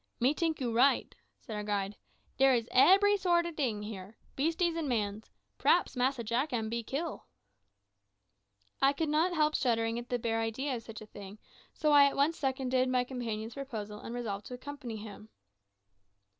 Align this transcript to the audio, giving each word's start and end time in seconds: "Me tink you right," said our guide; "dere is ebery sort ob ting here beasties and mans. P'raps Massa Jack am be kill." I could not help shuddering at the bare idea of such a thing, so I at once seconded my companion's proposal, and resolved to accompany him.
"Me 0.19 0.33
tink 0.33 0.59
you 0.59 0.73
right," 0.73 1.13
said 1.37 1.55
our 1.55 1.61
guide; 1.63 1.95
"dere 2.35 2.55
is 2.55 2.67
ebery 2.71 3.15
sort 3.15 3.45
ob 3.45 3.55
ting 3.55 3.83
here 3.83 4.17
beasties 4.35 4.75
and 4.75 4.89
mans. 4.89 5.29
P'raps 5.59 5.95
Massa 5.95 6.23
Jack 6.23 6.51
am 6.51 6.69
be 6.69 6.81
kill." 6.81 7.27
I 8.81 8.93
could 8.93 9.09
not 9.09 9.31
help 9.35 9.53
shuddering 9.55 9.99
at 9.99 10.09
the 10.09 10.17
bare 10.17 10.39
idea 10.41 10.75
of 10.75 10.81
such 10.81 11.01
a 11.01 11.05
thing, 11.05 11.37
so 11.75 11.91
I 11.91 12.05
at 12.05 12.15
once 12.15 12.39
seconded 12.39 12.89
my 12.89 13.03
companion's 13.03 13.53
proposal, 13.53 13.99
and 13.99 14.15
resolved 14.15 14.47
to 14.47 14.55
accompany 14.55 14.97
him. 14.97 15.29